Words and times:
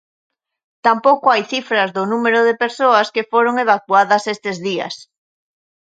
Tampouco 0.85 1.27
hai 1.31 1.43
cifras 1.51 1.89
do 1.95 2.03
número 2.11 2.39
de 2.47 2.53
persoas 2.63 3.07
que 3.13 3.27
foron 3.31 3.55
evacuadas 3.65 4.23
estes 4.35 4.57
días. 4.67 4.95